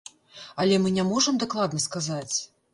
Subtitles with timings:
[0.63, 2.35] Але мы не можам дакладна сказаць.